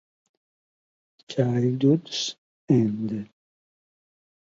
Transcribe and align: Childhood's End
Childhood's 1.29 2.35
End 2.67 3.29